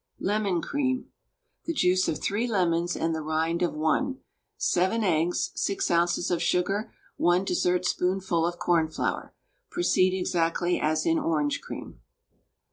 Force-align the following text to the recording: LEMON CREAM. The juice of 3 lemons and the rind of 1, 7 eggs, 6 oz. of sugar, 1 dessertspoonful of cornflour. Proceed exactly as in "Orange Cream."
LEMON 0.17 0.63
CREAM. 0.63 1.11
The 1.65 1.75
juice 1.75 2.07
of 2.07 2.17
3 2.23 2.47
lemons 2.47 2.95
and 2.95 3.13
the 3.13 3.21
rind 3.21 3.61
of 3.61 3.75
1, 3.75 4.17
7 4.57 5.03
eggs, 5.03 5.51
6 5.53 5.91
oz. 5.91 6.31
of 6.31 6.41
sugar, 6.41 6.91
1 7.17 7.45
dessertspoonful 7.45 8.43
of 8.47 8.57
cornflour. 8.57 9.35
Proceed 9.69 10.17
exactly 10.17 10.79
as 10.81 11.05
in 11.05 11.19
"Orange 11.19 11.61
Cream." 11.61 11.99